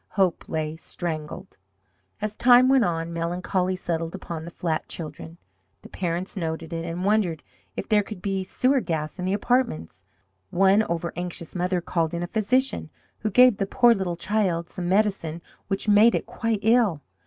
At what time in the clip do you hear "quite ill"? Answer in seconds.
16.25-17.03